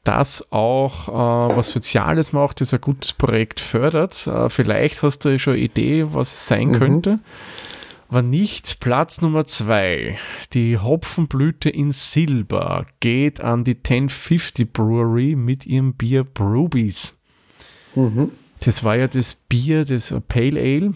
[0.02, 4.26] das auch äh, was Soziales macht, das ein gutes Projekt fördert.
[4.26, 6.72] Äh, vielleicht hast du schon eine Idee, was es sein mhm.
[6.72, 7.18] könnte
[8.08, 10.16] war nicht Platz Nummer zwei.
[10.52, 17.14] Die Hopfenblüte in Silber geht an die 1050 Brewery mit ihrem Bier Brewbies.
[17.96, 18.30] Mhm.
[18.64, 20.94] Das war ja das Bier, das Pale Ale,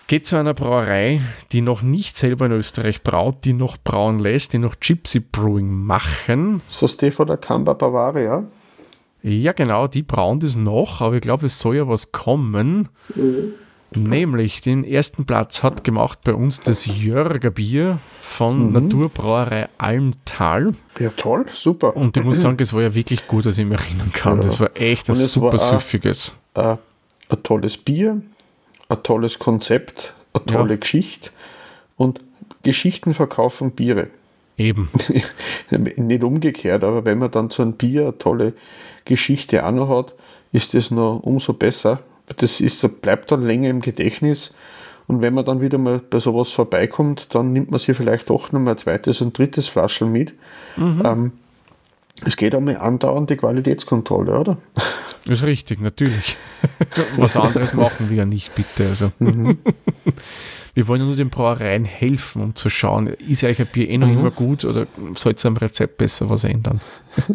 [0.06, 1.20] Geht zu einer Brauerei,
[1.52, 5.70] die noch nicht selber in Österreich braut, die noch brauen lässt, die noch Gypsy Brewing
[5.70, 6.62] machen.
[6.70, 8.44] So Stefan der Kamba Bavaria.
[9.22, 12.88] Ja, genau, die brauen das noch, aber ich glaube, es soll ja was kommen.
[13.14, 13.52] Mhm.
[13.94, 18.72] Nämlich den ersten Platz hat gemacht bei uns das Jörger Bier von mhm.
[18.72, 20.74] Naturbrauerei Almtal.
[20.98, 21.96] Ja, toll, super.
[21.96, 24.36] Und ich muss sagen, es war ja wirklich gut, dass ich mich erinnern kann.
[24.36, 24.42] Ja.
[24.42, 26.34] Das war echt ein super süffiges.
[26.54, 26.78] Ein,
[27.28, 28.22] ein, tolles Bier,
[28.88, 30.76] ein tolles Konzept, eine tolle ja.
[30.76, 31.30] Geschichte
[31.96, 32.20] und
[32.62, 34.08] Geschichten verkaufen Biere.
[34.56, 34.90] Eben.
[35.70, 38.52] Nicht umgekehrt, aber wenn man dann so ein Bier eine tolle
[39.04, 40.14] Geschichte auch noch hat,
[40.52, 42.00] ist das noch umso besser.
[42.36, 44.54] Das ist, bleibt dann länger im Gedächtnis.
[45.06, 48.52] Und wenn man dann wieder mal bei sowas vorbeikommt, dann nimmt man sich vielleicht doch
[48.52, 50.34] noch mal ein zweites und drittes Flaschel mit.
[50.76, 51.02] Mhm.
[51.04, 51.32] Ähm,
[52.24, 54.58] Es geht einmal andauernd die Qualitätskontrolle, oder?
[55.24, 56.36] Das ist richtig, natürlich.
[57.16, 58.86] Was anderes machen wir ja nicht, bitte.
[58.88, 59.10] Also.
[59.18, 59.58] Mhm.
[60.74, 64.06] Wir wollen nur den Brauereien helfen, um zu schauen, ist euch ein Bier eh noch
[64.06, 64.20] mhm.
[64.20, 66.80] immer gut oder soll es am Rezept besser was ändern?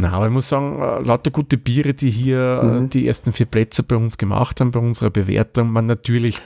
[0.00, 2.90] Na, aber ich muss sagen, äh, lauter gute Biere, die hier äh, mhm.
[2.90, 5.72] die ersten vier Plätze bei uns gemacht haben, bei unserer Bewertung.
[5.72, 6.40] Man natürlich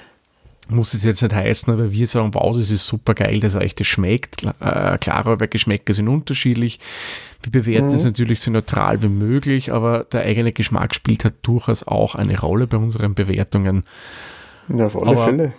[0.68, 3.74] muss es jetzt nicht heißen, aber wir sagen, wow, das ist super geil, dass euch
[3.74, 4.44] das schmeckt.
[4.44, 6.80] Äh, klar, aber Geschmäcker sind unterschiedlich.
[7.42, 7.94] Wir bewerten mhm.
[7.94, 12.40] es natürlich so neutral wie möglich, aber der eigene Geschmack spielt halt durchaus auch eine
[12.40, 13.84] Rolle bei unseren Bewertungen.
[14.68, 15.54] Ja, auf alle aber Fälle.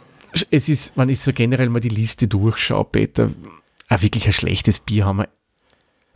[0.49, 3.29] Es ist, wenn ich so generell mal die Liste durchschaue, Peter,
[3.87, 5.27] ein wirklich ein schlechtes Bier haben wir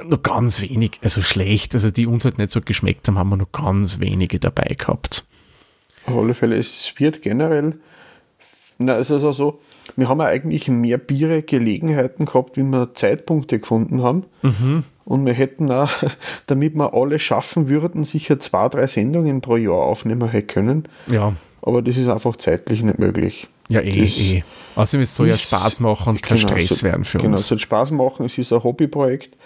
[0.03, 3.37] nur ganz wenig, also schlecht, also die uns halt nicht so geschmeckt haben, haben wir
[3.37, 5.25] nur ganz wenige dabei gehabt.
[6.05, 7.79] Auf alle Fälle, es wird generell,
[8.77, 9.59] na, es ist also so,
[9.95, 14.25] wir haben ja eigentlich mehr Biere Gelegenheiten gehabt, wie wir Zeitpunkte gefunden haben.
[14.43, 14.83] Mhm.
[15.05, 15.89] Und wir hätten auch,
[16.47, 20.87] damit wir alle schaffen würden, sicher zwei, drei Sendungen pro Jahr aufnehmen hätten können.
[21.07, 21.33] Ja.
[21.61, 23.47] Aber das ist einfach zeitlich nicht möglich.
[23.69, 24.43] Ja, eh, das eh.
[24.75, 27.41] Außerdem es soll ja Spaß machen und kein genau, Stress so, werden für genau, uns.
[27.41, 29.36] Genau, es soll Spaß machen, es ist ein Hobbyprojekt.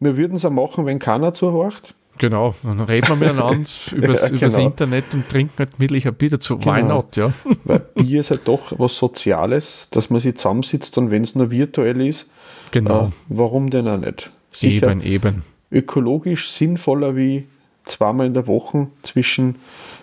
[0.00, 1.94] Wir würden es auch machen, wenn keiner zuhört.
[2.18, 3.54] Genau, dann reden wir miteinander
[3.92, 4.36] übers, ja, genau.
[4.36, 6.58] übers Internet und trinken halt mittig ein Bier dazu.
[6.58, 6.76] Genau.
[6.76, 7.32] Why not, ja?
[7.64, 11.50] Weil Bier ist halt doch was Soziales, dass man sich zusammensitzt und wenn es nur
[11.50, 12.28] virtuell ist,
[12.70, 13.06] genau.
[13.06, 14.30] Äh, warum denn auch nicht?
[14.52, 15.42] Sicher eben, eben.
[15.72, 17.48] Ökologisch sinnvoller wie
[17.84, 19.56] zweimal in der Woche zwischen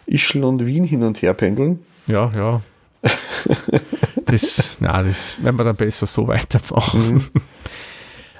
[0.06, 1.80] Ischl und Wien hin und her pendeln.
[2.08, 2.62] Ja, ja.
[4.26, 7.16] das, na, das werden wir dann besser so weitermachen.
[7.16, 7.22] Mhm.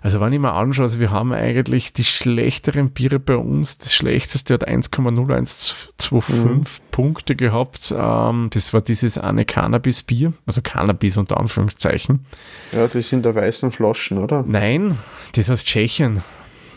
[0.04, 3.94] Also wenn ich mir anschaue, also wir haben eigentlich die schlechteren Biere bei uns, das
[3.94, 6.64] schlechteste hat 1,0125 mhm.
[6.90, 7.94] Punkte gehabt.
[7.96, 12.26] Ähm, das war dieses eine Cannabis-Bier, also Cannabis unter Anführungszeichen.
[12.72, 14.44] Ja, das sind der weißen Flaschen, oder?
[14.48, 14.98] Nein,
[15.34, 16.24] das aus Tschechien.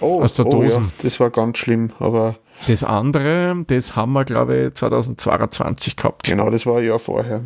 [0.01, 0.77] Oh, aus der oh, Dose.
[0.77, 2.37] Ja, das war ganz schlimm, aber.
[2.67, 6.27] Das andere, das haben wir, glaube ich, 2022 gehabt.
[6.27, 7.41] Genau, das war ein Jahr vorher.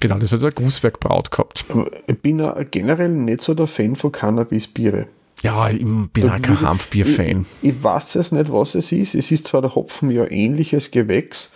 [0.00, 1.64] Genau, das hat der Gußwerk braut gehabt.
[2.06, 5.06] Ich bin generell nicht so der Fan von Cannabis-Biere.
[5.42, 7.46] Ja, ich bin auch kein Hanfbier-Fan.
[7.62, 9.14] Ich, ich, weiß es nicht, was es ist.
[9.14, 11.52] Es ist zwar der Hopfen ja ähnliches Gewächs,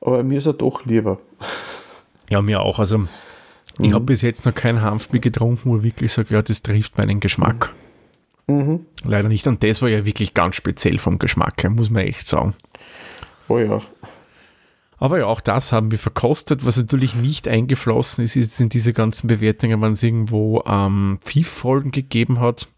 [0.00, 1.18] aber mir ist er doch lieber.
[2.30, 2.78] Ja, mir auch.
[2.78, 3.08] Also, mhm.
[3.80, 6.96] ich habe bis jetzt noch kein Hanfbier getrunken, wo ich wirklich sage, ja, das trifft
[6.96, 7.72] meinen Geschmack.
[8.46, 8.86] Mhm.
[9.04, 9.46] Leider nicht.
[9.46, 12.54] Und das war ja wirklich ganz speziell vom Geschmack her, muss man echt sagen.
[13.48, 13.80] Oh ja.
[14.98, 16.66] Aber ja, auch das haben wir verkostet.
[16.66, 21.92] Was natürlich nicht eingeflossen ist, ist in diese ganzen Bewertungen, wenn es irgendwo ähm, FIF-Folgen
[21.92, 22.68] gegeben hat.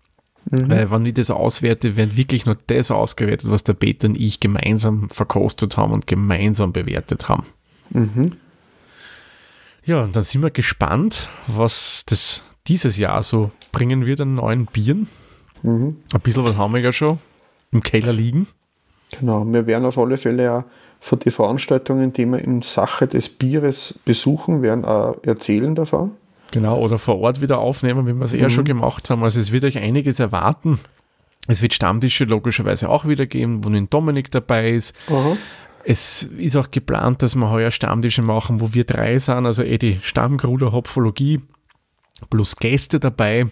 [0.50, 0.70] Mhm.
[0.70, 4.40] Weil wenn ich das auswerte, werden wirklich nur das ausgewertet, was der Peter und ich
[4.40, 7.44] gemeinsam verkostet haben und gemeinsam bewertet haben.
[7.90, 8.32] Mhm.
[9.84, 14.66] Ja, und dann sind wir gespannt, was das dieses Jahr so bringen wird an neuen
[14.66, 15.08] Bieren.
[15.62, 15.96] Mhm.
[16.12, 17.18] Ein bisschen was haben wir ja schon
[17.72, 18.46] im Keller liegen.
[19.18, 20.64] Genau, wir werden auf alle Fälle ja
[21.00, 26.12] von den Veranstaltungen, die wir in Sache des Bieres besuchen, werden auch erzählen davon.
[26.50, 28.40] Genau, oder vor Ort wieder aufnehmen, wie wir es mhm.
[28.40, 29.22] eher schon gemacht haben.
[29.22, 30.78] Also es wird euch einiges erwarten.
[31.46, 34.94] Es wird Stammtische logischerweise auch wieder geben, wo nun Dominik dabei ist.
[35.08, 35.36] Aha.
[35.84, 39.78] Es ist auch geplant, dass wir heuer Stammtische machen, wo wir drei sind, also eh
[39.78, 41.40] die Stammgruder Hopfologie
[42.28, 43.46] plus Gäste dabei.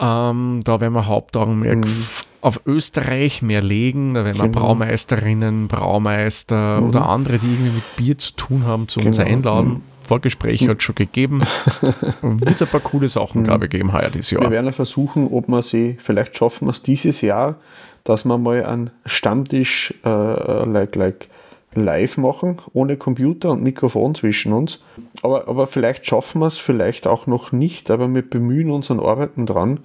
[0.00, 2.06] Ähm, da werden wir Hauptaugenmerk mhm.
[2.40, 4.14] auf Österreich mehr legen.
[4.14, 4.60] Da werden wir genau.
[4.60, 6.88] Braumeisterinnen, Braumeister mhm.
[6.88, 9.08] oder andere, die irgendwie mit Bier zu tun haben, zu genau.
[9.08, 9.82] uns einladen.
[10.08, 10.14] Mhm.
[10.14, 11.42] Vorgespräch hat schon gegeben.
[12.22, 14.42] Wird es ein paar coole Sachen, glaube ich, geben heuer dieses Jahr.
[14.42, 17.56] Wir werden versuchen, ob wir sie, vielleicht schaffen wir es dieses Jahr,
[18.04, 21.28] dass wir mal einen Stammtisch äh, like, like
[21.74, 24.82] live machen, ohne Computer und Mikrofon zwischen uns.
[25.22, 29.00] Aber, aber vielleicht schaffen wir es, vielleicht auch noch nicht, aber wir bemühen uns und
[29.00, 29.80] arbeiten dran.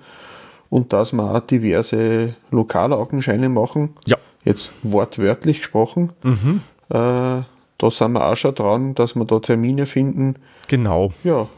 [0.70, 3.96] Und dass wir auch diverse Lokalaugenscheine machen.
[4.06, 4.18] Ja.
[4.44, 6.12] Jetzt wortwörtlich gesprochen.
[6.24, 6.62] Mhm.
[6.90, 7.42] Äh,
[7.84, 10.36] da sind wir auch schon dran, dass wir da Termine finden.
[10.70, 11.12] Genau.
[11.26, 11.50] Ja,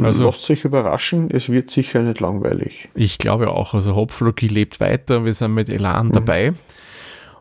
[0.00, 2.88] also, lasst sich überraschen, es wird sicher nicht langweilig.
[2.94, 6.12] Ich glaube auch, also Hopflogie lebt weiter, wir sind mit Elan mhm.
[6.12, 6.52] dabei.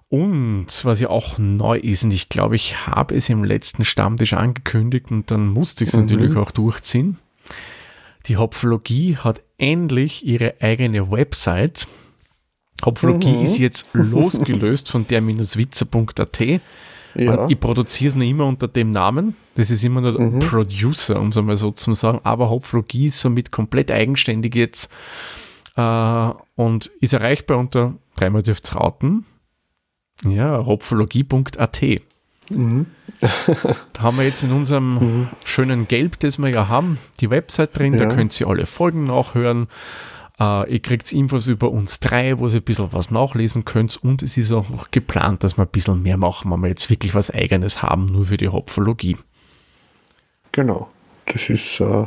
[0.10, 4.34] Und was ja auch neu ist, und ich glaube, ich habe es im letzten Stammtisch
[4.34, 6.06] angekündigt und dann musste ich es mhm.
[6.06, 7.20] natürlich auch durchziehen.
[8.26, 11.88] Die Hopflogie hat endlich ihre eigene Website.
[12.84, 13.44] Hopflogie mhm.
[13.44, 16.62] ist jetzt losgelöst von der-witzer.at
[17.16, 17.48] ja.
[17.48, 19.36] Ich produziere es nicht immer unter dem Namen.
[19.56, 20.40] Das ist immer nur mhm.
[20.40, 22.20] Producer, um es einmal so zu sagen.
[22.24, 24.92] Aber Hopflogie ist somit komplett eigenständig jetzt
[25.76, 29.26] äh, und ist erreichbar unter, dreimal dürft ihr raten,
[30.26, 31.82] ja, hopfologie.at.
[32.50, 32.86] Mhm.
[33.94, 35.28] da haben wir jetzt in unserem mhm.
[35.46, 38.06] schönen Gelb, das wir ja haben, die Website drin, ja.
[38.06, 39.68] da könnt ihr alle Folgen nachhören.
[40.40, 44.24] Äh, ihr kriegt Infos über uns drei, wo ihr ein bisschen was nachlesen könnt und
[44.24, 47.14] es ist auch noch geplant, dass wir ein bisschen mehr machen, wenn wir jetzt wirklich
[47.14, 49.18] was Eigenes haben, nur für die Hopfologie.
[50.52, 50.90] Genau.
[51.26, 52.06] Das ist äh,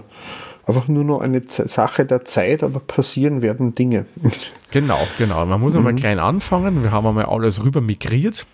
[0.67, 4.07] einfach nur noch eine Z Sache der Zeit, aber passieren werden Dinge.
[4.73, 5.47] Genau, genau.
[5.47, 5.79] Man muss mhm.
[5.79, 6.83] einmal klein anfangen.
[6.83, 8.45] Wir haben einmal alles rüber migriert.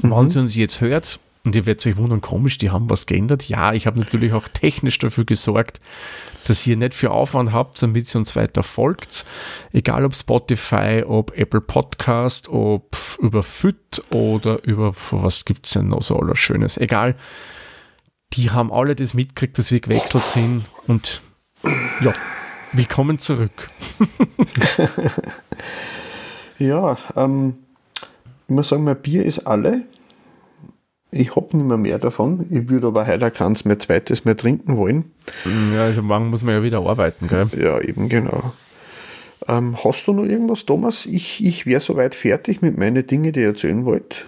[0.00, 0.10] Mhm.
[0.12, 3.48] Wenn sie uns jetzt hört, und ihr werdet euch wundern, komisch, die haben was geändert.
[3.48, 5.80] Ja, ich habe natürlich auch technisch dafür gesorgt,
[6.44, 9.24] dass ihr nicht für Aufwand habt, damit ihr uns weiter folgt.
[9.72, 15.88] Egal ob Spotify, ob Apple Podcast, ob über FIT oder über, was gibt es denn
[15.88, 16.76] noch so alles Schönes.
[16.76, 17.16] Egal,
[18.34, 21.22] die haben alle das mitgekriegt, dass wir gewechselt sind und
[22.00, 22.12] ja,
[22.72, 23.70] willkommen zurück.
[26.58, 27.56] ja, ähm,
[28.46, 29.84] ich muss sagen, mein Bier ist alle.
[31.12, 32.46] Ich habe nicht mehr, mehr davon.
[32.50, 35.10] Ich würde aber heute keins mehr zweites mehr trinken wollen.
[35.74, 37.48] Ja, also morgen muss man ja wieder arbeiten, gell?
[37.60, 38.52] Ja, eben genau.
[39.48, 41.06] Ähm, hast du noch irgendwas, Thomas?
[41.06, 44.18] Ich, ich wäre soweit fertig mit meinen Dingen, die ich erzählen wollte.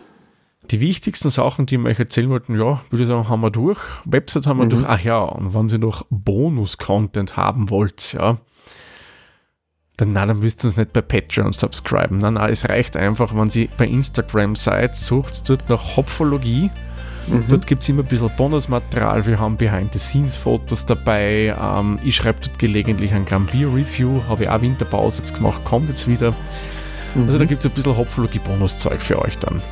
[0.71, 3.81] Die wichtigsten Sachen, die wir euch erzählen wollten, ja, würde ich sagen, haben wir durch.
[4.05, 4.71] Website haben wir mhm.
[4.71, 4.85] durch.
[4.87, 8.39] Ach ja, und wenn ihr noch Bonus-Content haben wollt, ja,
[10.03, 12.19] dann, na, dann müsst ihr uns nicht bei Patreon subscriben.
[12.19, 16.71] Nein, nein, es reicht einfach, wenn Sie bei Instagram seid, sucht dort nach Hopfologie.
[17.29, 17.45] Mhm.
[17.49, 19.25] Dort gibt es immer ein bisschen Bonusmaterial.
[19.27, 21.55] Wir haben Behind-the-Scenes-Fotos dabei.
[21.61, 24.23] Ähm, ich schreibe dort gelegentlich ein kleines Bier-Review.
[24.29, 26.35] Habe ich auch Winterpause jetzt gemacht, kommt jetzt wieder.
[27.15, 27.27] Mhm.
[27.27, 29.63] Also da gibt es ein bisschen Hopfologie-Bonuszeug für euch dann.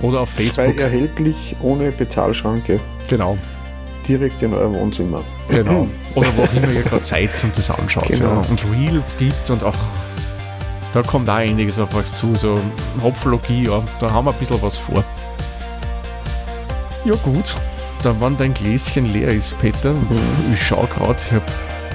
[0.00, 0.54] Oder auf Facebook.
[0.54, 2.80] Zwei erhältlich ohne Bezahlschranke.
[3.08, 3.36] Genau.
[4.06, 5.22] Direkt in euer Wohnzimmer.
[5.48, 5.86] Genau.
[6.14, 8.08] Oder wo auch immer ihr gerade seid und das anschaut.
[8.08, 8.42] Genau.
[8.42, 8.42] Ja.
[8.48, 9.76] Und Reels gibt und auch
[10.92, 12.34] da kommt auch einiges auf euch zu.
[12.34, 12.58] So
[13.02, 15.02] Hopflogie, ja, da haben wir ein bisschen was vor.
[17.04, 17.56] Ja gut,
[18.02, 20.52] dann wann dein Gläschen leer ist, Peter, mhm.
[20.52, 21.44] ich schaue gerade, ich habe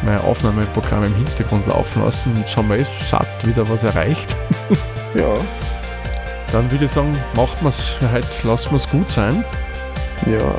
[0.03, 2.33] mein Aufnahmeprogramm im Hintergrund laufen lassen.
[2.55, 4.35] Haben wir echt satt wieder was erreicht.
[5.15, 5.37] ja.
[6.51, 9.43] Dann würde ich sagen, macht wir es heute, lassen wir es gut sein.
[10.25, 10.55] Ja,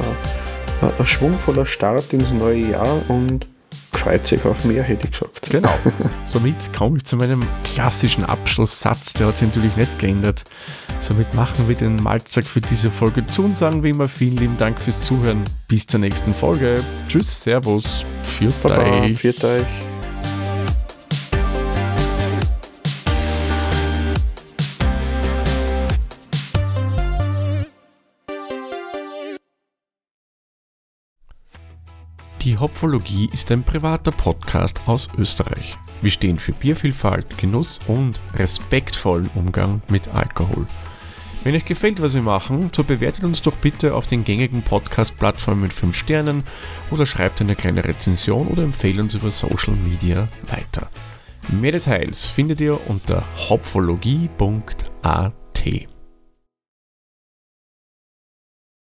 [0.80, 3.46] ein schwungvoller Start ins neue Jahr und
[3.92, 5.50] freut sich auf mehr, hätte ich gesagt.
[5.50, 5.72] Genau.
[6.24, 10.44] Somit komme ich zu meinem klassischen Abschlusssatz, der hat sich natürlich nicht geändert.
[11.00, 14.56] Somit machen wir den Malzack für diese Folge zu und sagen wie immer vielen lieben
[14.56, 15.44] Dank fürs Zuhören.
[15.68, 16.82] Bis zur nächsten Folge.
[17.08, 19.18] Tschüss, Servus, führt euch.
[19.18, 19.97] Führt euch.
[32.49, 35.76] Die Hopfologie ist ein privater Podcast aus Österreich.
[36.01, 40.66] Wir stehen für Biervielfalt, Genuss und respektvollen Umgang mit Alkohol.
[41.44, 45.61] Wenn euch gefällt, was wir machen, so bewertet uns doch bitte auf den gängigen Podcast-Plattformen
[45.61, 46.42] mit 5 Sternen
[46.90, 50.88] oder schreibt eine kleine Rezension oder empfehlt uns über Social Media weiter.
[51.49, 55.97] Mehr Details findet ihr unter hopfologie.at.